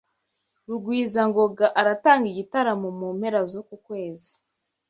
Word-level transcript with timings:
Rugwizangoga 0.67 1.67
aratanga 1.79 2.25
igitaramo 2.29 2.87
mu 2.99 3.07
mpera 3.17 3.39
zuku 3.51 3.75
kwezi. 3.85 4.33